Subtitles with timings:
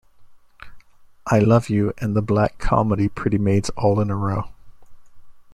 [1.27, 4.49] I Love You" and the black comedy "Pretty Maids All in a Row".